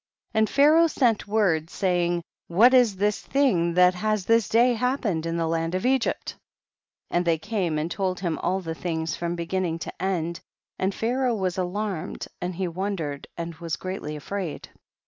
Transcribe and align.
48. 0.31 0.39
And 0.39 0.49
Pharaoh 0.49 0.87
sent 0.87 1.27
word, 1.27 1.69
say 1.69 2.05
ing, 2.07 2.23
what 2.47 2.73
is 2.73 2.95
this 2.95 3.19
thing 3.21 3.75
that 3.75 3.93
has 3.93 4.25
this 4.25 4.49
day 4.49 4.73
happened 4.73 5.27
in 5.27 5.37
the 5.37 5.45
land 5.47 5.75
of 5.75 5.85
Egypt? 5.85 6.35
and 7.11 7.23
they 7.23 7.37
came 7.37 7.77
and 7.77 7.91
told 7.91 8.19
him 8.19 8.39
all 8.39 8.61
the 8.61 8.73
things 8.73 9.15
from 9.15 9.35
beginning 9.35 9.77
to 9.77 10.01
end, 10.01 10.39
and 10.79 10.95
Pharaoh 10.95 11.35
was 11.35 11.55
alarmed 11.59 12.25
and 12.41 12.55
he 12.55 12.67
won 12.67 12.97
«dered 12.97 13.25
and 13.37 13.53
was 13.57 13.75
greatly 13.75 14.15
afraid. 14.15 14.69